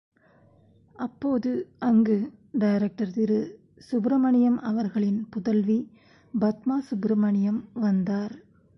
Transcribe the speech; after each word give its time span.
அப்போது 0.95 1.51
அங்கு 1.79 2.15
டைரக்டர் 2.51 3.11
திரு 3.11 3.39
சுப்ரமணியம் 3.79 4.59
அவர்களின் 4.61 5.27
புதல்வி 5.29 5.79
பத்மா 6.33 6.79
சுப்ரமணியம் 6.79 7.69
வந்தார். 7.73 8.35